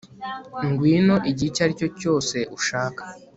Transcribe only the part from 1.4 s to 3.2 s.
icyo ari cyo cyose ushaka